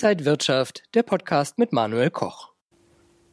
[0.00, 2.52] Inside Wirtschaft, der Podcast mit Manuel Koch.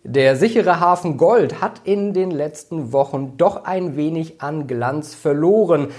[0.04, 5.90] Der sichere Hafen Gold hat in den letzten Wochen doch ein wenig an Glanz verloren.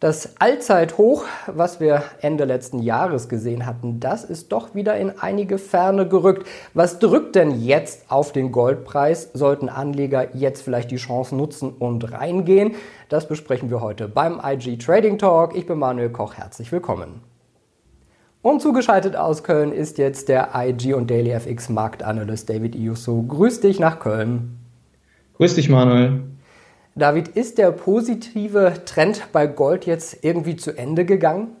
[0.00, 5.58] Das Allzeithoch, was wir Ende letzten Jahres gesehen hatten, das ist doch wieder in einige
[5.58, 6.46] Ferne gerückt.
[6.72, 9.28] Was drückt denn jetzt auf den Goldpreis?
[9.34, 12.76] Sollten Anleger jetzt vielleicht die Chance nutzen und reingehen?
[13.10, 15.54] Das besprechen wir heute beim IG Trading Talk.
[15.54, 17.33] Ich bin Manuel Koch, herzlich willkommen.
[18.44, 23.22] Und zugeschaltet aus Köln ist jetzt der IG und Daily FX Marktanalyst David Iusso.
[23.22, 24.58] Grüß dich nach Köln.
[25.38, 26.24] Grüß dich, Manuel.
[26.94, 31.52] David, ist der positive Trend bei Gold jetzt irgendwie zu Ende gegangen?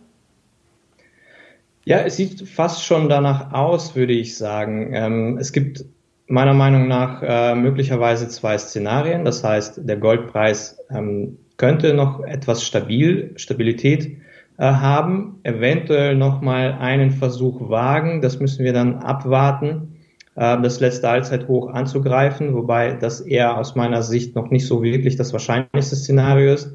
[1.86, 4.92] Ja, es sieht fast schon danach aus, würde ich sagen.
[4.92, 5.86] Ähm, es gibt
[6.26, 9.24] meiner Meinung nach äh, möglicherweise zwei Szenarien.
[9.24, 14.18] Das heißt, der Goldpreis ähm, könnte noch etwas stabil, Stabilität
[14.62, 18.22] haben, eventuell nochmal einen Versuch wagen.
[18.22, 19.96] Das müssen wir dann abwarten,
[20.36, 25.16] äh, das letzte Allzeithoch anzugreifen, wobei das eher aus meiner Sicht noch nicht so wirklich
[25.16, 26.72] das wahrscheinlichste Szenario ist.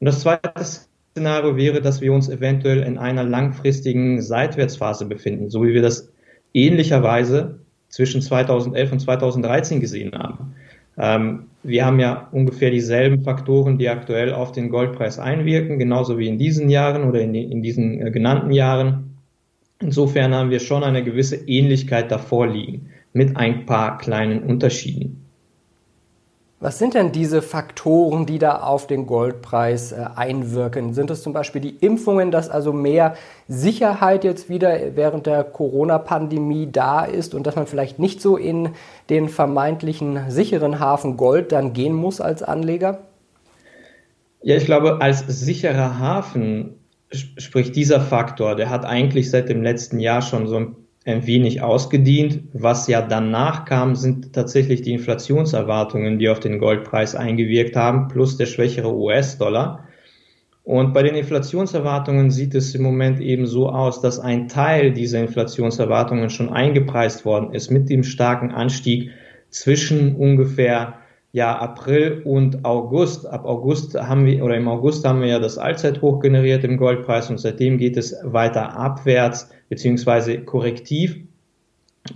[0.00, 5.64] Und das zweite Szenario wäre, dass wir uns eventuell in einer langfristigen Seitwärtsphase befinden, so
[5.64, 6.12] wie wir das
[6.52, 10.54] ähnlicherweise zwischen 2011 und 2013 gesehen haben.
[11.64, 16.38] Wir haben ja ungefähr dieselben Faktoren, die aktuell auf den Goldpreis einwirken, genauso wie in
[16.38, 19.16] diesen Jahren oder in, in diesen äh, genannten Jahren.
[19.80, 25.23] Insofern haben wir schon eine gewisse Ähnlichkeit davor liegen, mit ein paar kleinen Unterschieden.
[26.64, 30.94] Was sind denn diese Faktoren, die da auf den Goldpreis äh, einwirken?
[30.94, 33.16] Sind es zum Beispiel die Impfungen, dass also mehr
[33.48, 38.70] Sicherheit jetzt wieder während der Corona-Pandemie da ist und dass man vielleicht nicht so in
[39.10, 43.00] den vermeintlichen sicheren Hafen Gold dann gehen muss als Anleger?
[44.40, 46.78] Ja, ich glaube, als sicherer Hafen
[47.10, 51.62] sprich dieser Faktor, der hat eigentlich seit dem letzten Jahr schon so ein ein wenig
[51.62, 52.42] ausgedient.
[52.52, 58.36] Was ja danach kam, sind tatsächlich die Inflationserwartungen, die auf den Goldpreis eingewirkt haben, plus
[58.36, 59.84] der schwächere US-Dollar.
[60.62, 65.20] Und bei den Inflationserwartungen sieht es im Moment eben so aus, dass ein Teil dieser
[65.20, 69.10] Inflationserwartungen schon eingepreist worden ist mit dem starken Anstieg
[69.50, 70.94] zwischen ungefähr
[71.32, 73.26] ja, April und August.
[73.26, 77.28] Ab August haben wir, oder im August haben wir ja das Allzeithoch generiert im Goldpreis
[77.28, 81.16] und seitdem geht es weiter abwärts beziehungsweise korrektiv.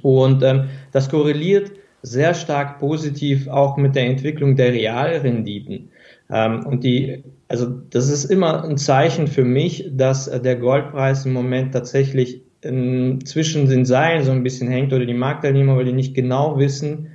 [0.03, 5.91] Und ähm, das korreliert sehr stark positiv auch mit der Entwicklung der Realrenditen.
[6.31, 11.33] Ähm, und die, also das ist immer ein Zeichen für mich, dass der Goldpreis im
[11.33, 15.93] Moment tatsächlich ähm, zwischen den Seilen so ein bisschen hängt oder die Marktteilnehmer, weil die
[15.93, 17.09] nicht genau wissen,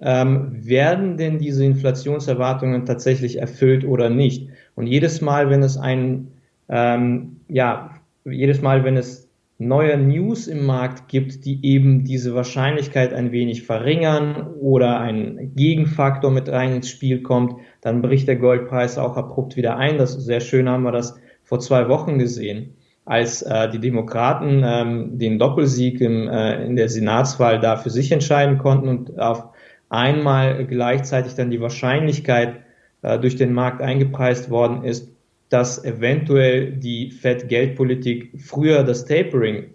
[0.00, 4.48] ähm, werden denn diese Inflationserwartungen tatsächlich erfüllt oder nicht?
[4.74, 6.28] Und jedes Mal, wenn es ein,
[6.68, 7.90] ähm, ja,
[8.24, 9.28] jedes Mal, wenn es
[9.66, 16.30] neue News im Markt gibt, die eben diese Wahrscheinlichkeit ein wenig verringern oder ein Gegenfaktor
[16.30, 19.98] mit rein ins Spiel kommt, dann bricht der Goldpreis auch abrupt wieder ein.
[19.98, 22.74] Das sehr schön, haben wir das vor zwei Wochen gesehen,
[23.04, 28.12] als äh, die Demokraten ähm, den Doppelsieg im, äh, in der Senatswahl da für sich
[28.12, 29.48] entscheiden konnten und auf
[29.88, 32.62] einmal gleichzeitig dann die Wahrscheinlichkeit
[33.02, 35.11] äh, durch den Markt eingepreist worden ist,
[35.52, 39.74] dass eventuell die Fed-Geldpolitik früher das Tapering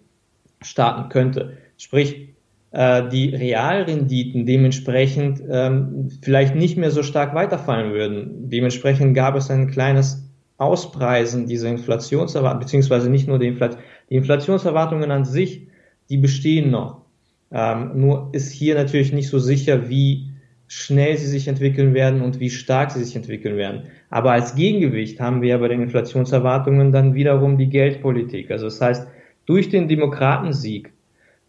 [0.62, 1.58] starten könnte.
[1.78, 2.30] Sprich,
[2.72, 8.50] äh, die Realrenditen dementsprechend ähm, vielleicht nicht mehr so stark weiterfallen würden.
[8.50, 10.28] Dementsprechend gab es ein kleines
[10.58, 13.78] Auspreisen dieser Inflationserwartungen, beziehungsweise nicht nur die, Infl
[14.10, 15.68] die Inflationserwartungen an sich,
[16.10, 17.02] die bestehen noch.
[17.52, 20.27] Ähm, nur ist hier natürlich nicht so sicher, wie
[20.68, 23.84] schnell sie sich entwickeln werden und wie stark sie sich entwickeln werden.
[24.10, 28.52] Aber als Gegengewicht haben wir bei den Inflationserwartungen dann wiederum die Geldpolitik.
[28.52, 29.08] Also das heißt,
[29.46, 30.92] durch den Demokratensieg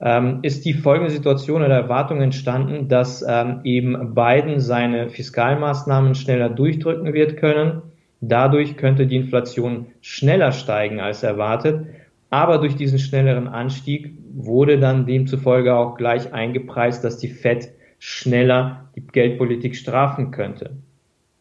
[0.00, 6.48] ähm, ist die folgende Situation oder Erwartung entstanden, dass ähm, eben Biden seine Fiskalmaßnahmen schneller
[6.48, 7.82] durchdrücken wird können.
[8.20, 11.86] Dadurch könnte die Inflation schneller steigen als erwartet.
[12.30, 18.88] Aber durch diesen schnelleren Anstieg wurde dann demzufolge auch gleich eingepreist, dass die Fed schneller
[18.94, 20.76] die Geldpolitik strafen könnte.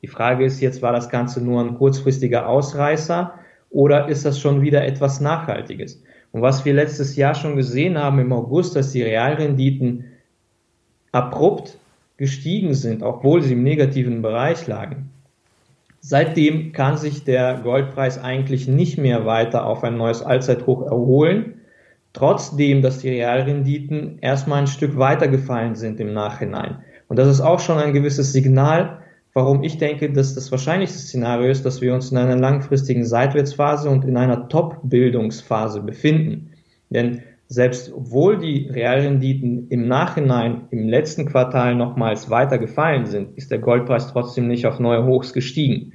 [0.02, 3.34] Die Frage ist jetzt, war das Ganze nur ein kurzfristiger Ausreißer
[3.70, 6.04] oder ist das schon wieder etwas Nachhaltiges?
[6.32, 10.06] Und was wir letztes Jahr schon gesehen haben im August, dass die Realrenditen
[11.12, 11.78] abrupt
[12.18, 15.10] gestiegen sind, obwohl sie im negativen Bereich lagen.
[16.00, 21.57] Seitdem kann sich der Goldpreis eigentlich nicht mehr weiter auf ein neues Allzeithoch erholen
[22.18, 26.80] trotzdem, dass die Realrenditen erstmal ein Stück weiter gefallen sind im Nachhinein.
[27.08, 29.00] Und das ist auch schon ein gewisses Signal,
[29.34, 33.90] warum ich denke, dass das wahrscheinlichste Szenario ist, dass wir uns in einer langfristigen Seitwärtsphase
[33.90, 36.54] und in einer Top-Bildungsphase befinden.
[36.90, 43.52] Denn selbst obwohl die Realrenditen im Nachhinein im letzten Quartal nochmals weiter gefallen sind, ist
[43.52, 45.94] der Goldpreis trotzdem nicht auf neue Hochs gestiegen.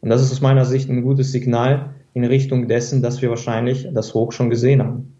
[0.00, 3.86] Und das ist aus meiner Sicht ein gutes Signal in Richtung dessen, dass wir wahrscheinlich
[3.92, 5.17] das Hoch schon gesehen haben.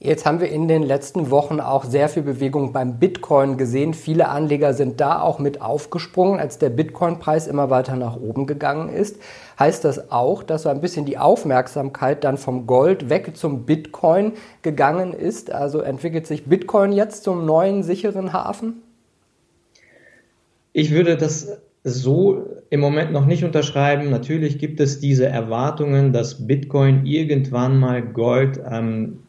[0.00, 3.94] Jetzt haben wir in den letzten Wochen auch sehr viel Bewegung beim Bitcoin gesehen.
[3.94, 8.90] Viele Anleger sind da auch mit aufgesprungen, als der Bitcoin-Preis immer weiter nach oben gegangen
[8.90, 9.16] ist.
[9.58, 14.32] Heißt das auch, dass so ein bisschen die Aufmerksamkeit dann vom Gold weg zum Bitcoin
[14.62, 15.50] gegangen ist?
[15.50, 18.82] Also entwickelt sich Bitcoin jetzt zum neuen sicheren Hafen?
[20.72, 24.10] Ich würde das so im Moment noch nicht unterschreiben.
[24.10, 29.20] Natürlich gibt es diese Erwartungen, dass Bitcoin irgendwann mal Gold ähm,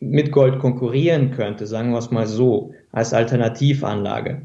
[0.00, 4.42] mit Gold konkurrieren könnte, sagen wir es mal so, als Alternativanlage.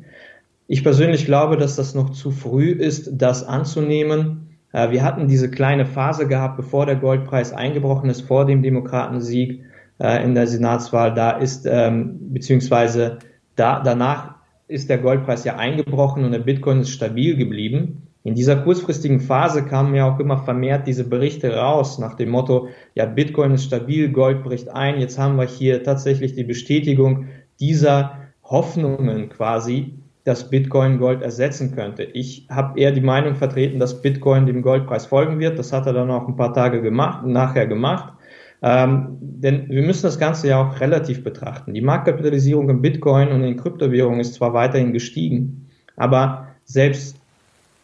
[0.67, 4.57] Ich persönlich glaube, dass das noch zu früh ist, das anzunehmen.
[4.71, 9.63] Äh, wir hatten diese kleine Phase gehabt, bevor der Goldpreis eingebrochen ist, vor dem Demokratensieg
[9.99, 11.13] äh, in der Senatswahl.
[11.13, 13.19] Da ist, ähm, beziehungsweise
[13.55, 14.35] da, danach
[14.67, 18.02] ist der Goldpreis ja eingebrochen und der Bitcoin ist stabil geblieben.
[18.25, 22.69] In dieser kurzfristigen Phase kamen ja auch immer vermehrt diese Berichte raus nach dem Motto,
[22.95, 24.99] ja, Bitcoin ist stabil, Gold bricht ein.
[24.99, 27.27] Jetzt haben wir hier tatsächlich die Bestätigung
[27.59, 32.03] dieser Hoffnungen quasi, dass Bitcoin Gold ersetzen könnte.
[32.03, 35.59] Ich habe eher die Meinung vertreten, dass Bitcoin dem Goldpreis folgen wird.
[35.59, 38.13] Das hat er dann auch ein paar Tage gemacht, nachher gemacht.
[38.61, 41.73] Ähm, denn wir müssen das Ganze ja auch relativ betrachten.
[41.73, 45.67] Die Marktkapitalisierung in Bitcoin und in Kryptowährungen ist zwar weiterhin gestiegen,
[45.97, 47.17] aber selbst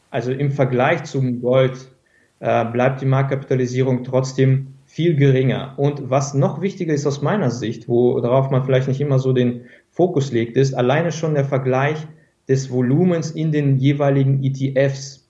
[0.09, 1.91] also im Vergleich zum Gold
[2.39, 5.75] äh, bleibt die Marktkapitalisierung trotzdem viel geringer.
[5.77, 9.65] Und was noch wichtiger ist aus meiner Sicht, worauf man vielleicht nicht immer so den
[9.91, 12.07] Fokus legt, ist alleine schon der Vergleich
[12.47, 15.29] des Volumens in den jeweiligen ETFs.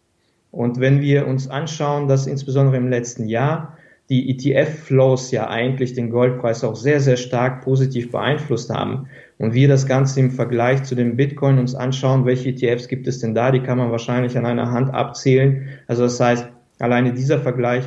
[0.52, 3.78] Und wenn wir uns anschauen, dass insbesondere im letzten Jahr
[4.10, 9.08] die ETF-Flows ja eigentlich den Goldpreis auch sehr, sehr stark positiv beeinflusst haben.
[9.38, 13.20] Und wir das Ganze im Vergleich zu dem Bitcoin uns anschauen, welche ETFs gibt es
[13.20, 15.70] denn da, die kann man wahrscheinlich an einer Hand abzählen.
[15.88, 16.48] Also das heißt,
[16.80, 17.86] alleine dieser Vergleich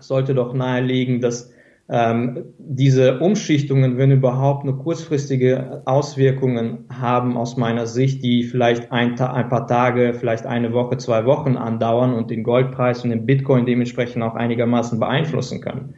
[0.00, 1.52] sollte doch nahelegen, dass
[1.88, 9.18] ähm, diese Umschichtungen, wenn überhaupt, nur kurzfristige Auswirkungen haben aus meiner Sicht, die vielleicht ein,
[9.20, 13.66] ein, paar Tage, vielleicht eine Woche, zwei Wochen andauern und den Goldpreis und den Bitcoin
[13.66, 15.94] dementsprechend auch einigermaßen beeinflussen können.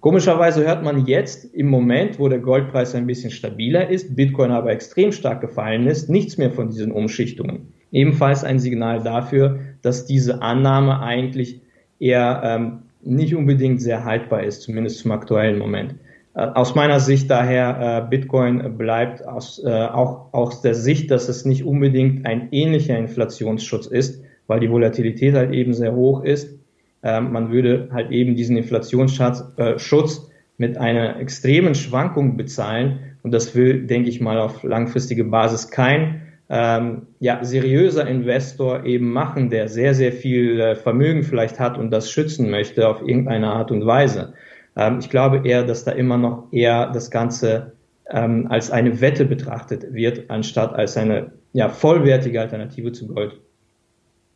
[0.00, 4.72] Komischerweise hört man jetzt im Moment, wo der Goldpreis ein bisschen stabiler ist, Bitcoin aber
[4.72, 7.72] extrem stark gefallen ist, nichts mehr von diesen Umschichtungen.
[7.92, 11.60] Ebenfalls ein Signal dafür, dass diese Annahme eigentlich
[12.00, 15.94] eher ähm, nicht unbedingt sehr haltbar ist, zumindest zum aktuellen Moment.
[16.34, 21.28] Äh, aus meiner Sicht daher, äh, Bitcoin bleibt aus, äh, auch aus der Sicht, dass
[21.28, 26.58] es nicht unbedingt ein ähnlicher Inflationsschutz ist, weil die Volatilität halt eben sehr hoch ist.
[27.02, 29.44] Ähm, man würde halt eben diesen Inflationsschutz
[29.76, 33.16] Schutz mit einer extremen Schwankung bezahlen.
[33.22, 39.12] Und das will, denke ich mal, auf langfristige Basis kein ähm, ja, seriöser Investor eben
[39.12, 43.48] machen, der sehr, sehr viel äh, Vermögen vielleicht hat und das schützen möchte auf irgendeine
[43.48, 44.34] Art und Weise.
[44.76, 47.72] Ähm, ich glaube eher, dass da immer noch eher das Ganze
[48.10, 53.40] ähm, als eine Wette betrachtet wird, anstatt als eine ja, vollwertige Alternative zu Gold.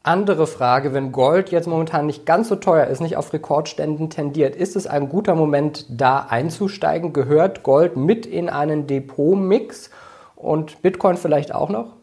[0.03, 4.55] Andere Frage, wenn Gold jetzt momentan nicht ganz so teuer ist, nicht auf Rekordständen tendiert,
[4.55, 7.13] ist es ein guter Moment, da einzusteigen?
[7.13, 9.91] Gehört Gold mit in einen Depotmix
[10.37, 11.97] und Bitcoin vielleicht auch noch?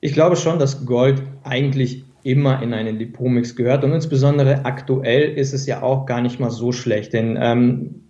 [0.00, 5.52] Ich glaube schon, dass Gold eigentlich immer in einen Depotmix gehört und insbesondere aktuell ist
[5.52, 8.02] es ja auch gar nicht mal so schlecht, denn ähm,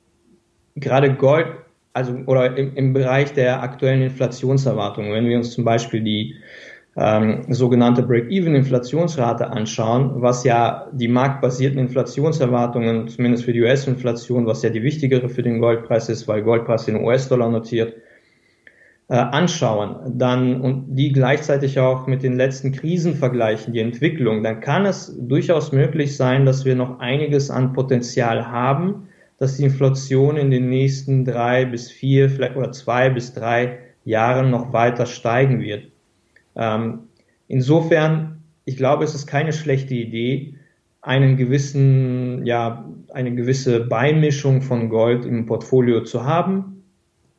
[0.77, 1.47] gerade Gold,
[1.93, 6.37] also oder im, im Bereich der aktuellen Inflationserwartungen, wenn wir uns zum Beispiel die
[6.97, 14.71] ähm, sogenannte Break-Even-Inflationsrate anschauen, was ja die marktbasierten Inflationserwartungen, zumindest für die US-Inflation, was ja
[14.71, 17.95] die wichtigere für den Goldpreis ist, weil Goldpreis in US-Dollar notiert,
[19.15, 24.85] anschauen, dann und die gleichzeitig auch mit den letzten Krisen vergleichen, die Entwicklung, dann kann
[24.85, 30.51] es durchaus möglich sein, dass wir noch einiges an Potenzial haben, dass die Inflation in
[30.51, 35.85] den nächsten drei bis vier, vielleicht oder zwei bis drei Jahren noch weiter steigen wird.
[36.55, 37.05] Ähm,
[37.47, 40.55] insofern, ich glaube, es ist keine schlechte Idee,
[41.01, 46.78] einen gewissen, ja, eine gewisse Beimischung von Gold im Portfolio zu haben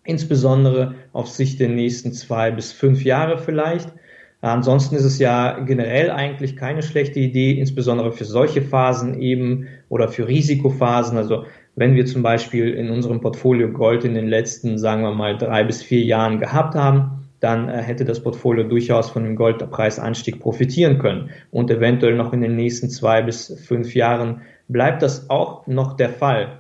[0.10, 3.94] insbesondere auf Sicht der nächsten zwei bis fünf Jahre vielleicht.
[4.42, 10.08] Ansonsten ist es ja generell eigentlich keine schlechte Idee, insbesondere für solche Phasen eben oder
[10.08, 11.18] für Risikophasen.
[11.18, 11.44] Also
[11.76, 15.64] wenn wir zum Beispiel in unserem Portfolio Gold in den letzten, sagen wir mal, drei
[15.64, 21.00] bis vier Jahren gehabt haben, dann äh, hätte das Portfolio durchaus von dem Goldpreisanstieg profitieren
[21.00, 21.30] können.
[21.52, 26.10] Und eventuell noch in den nächsten zwei bis fünf Jahren bleibt das auch noch der
[26.10, 26.59] Fall.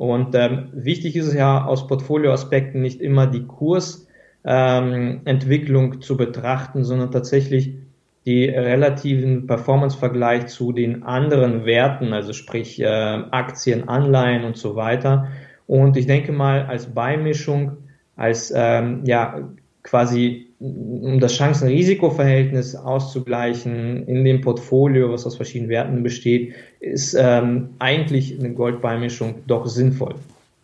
[0.00, 6.84] Und ähm, wichtig ist es ja aus Portfolioaspekten nicht immer die Kursentwicklung ähm, zu betrachten,
[6.84, 7.74] sondern tatsächlich
[8.24, 15.28] die relativen Performance-Vergleich zu den anderen Werten, also sprich äh, Aktien, Anleihen und so weiter.
[15.66, 17.76] Und ich denke mal, als Beimischung,
[18.16, 19.50] als ähm, ja
[19.82, 27.70] quasi um das Chancen-Risiko-Verhältnis auszugleichen in dem Portfolio, was aus verschiedenen Werten besteht, ist ähm,
[27.78, 30.16] eigentlich eine Goldbeimischung doch sinnvoll.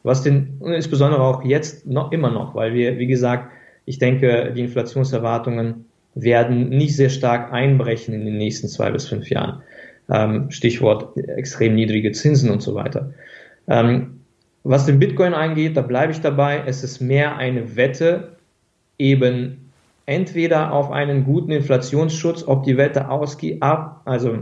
[0.02, 3.50] Was den, insbesondere auch jetzt noch immer noch, weil wir, wie gesagt,
[3.86, 9.30] ich denke, die Inflationserwartungen werden nicht sehr stark einbrechen in den nächsten zwei bis fünf
[9.30, 9.62] Jahren.
[10.10, 13.14] Ähm, Stichwort extrem niedrige Zinsen und so weiter.
[13.66, 14.20] Ähm,
[14.62, 16.62] was den Bitcoin angeht, da bleibe ich dabei.
[16.66, 18.36] Es ist mehr eine Wette
[18.98, 19.65] eben
[20.06, 24.38] entweder auf einen guten Inflationsschutz, ob die Wette ausgeht, ab, also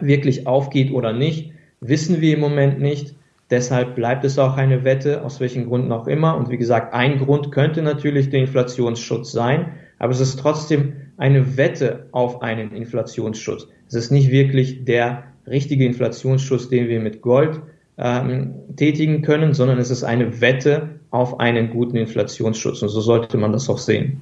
[0.00, 3.14] wirklich aufgeht oder nicht, wissen wir im Moment nicht.
[3.50, 6.36] Deshalb bleibt es auch eine Wette, aus welchen Gründen auch immer.
[6.36, 11.56] Und wie gesagt, ein Grund könnte natürlich der Inflationsschutz sein, aber es ist trotzdem eine
[11.56, 13.66] Wette auf einen Inflationsschutz.
[13.88, 17.60] Es ist nicht wirklich der richtige Inflationsschutz, den wir mit Gold
[17.98, 22.82] ähm, tätigen können, sondern es ist eine Wette auf einen guten Inflationsschutz.
[22.82, 24.20] Und so sollte man das auch sehen.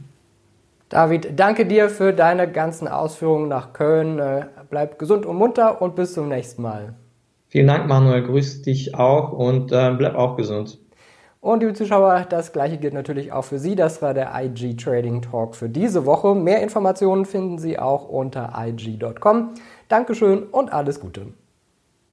[0.88, 4.18] David, danke dir für deine ganzen Ausführungen nach Köln.
[4.18, 6.95] Äh, bleib gesund und munter und bis zum nächsten Mal.
[7.49, 8.23] Vielen Dank, Manuel.
[8.23, 10.78] Grüß dich auch und äh, bleib auch gesund.
[11.40, 13.76] Und liebe Zuschauer, das gleiche gilt natürlich auch für Sie.
[13.76, 16.35] Das war der IG Trading Talk für diese Woche.
[16.35, 19.54] Mehr Informationen finden Sie auch unter ig.com.
[19.88, 21.28] Dankeschön und alles Gute.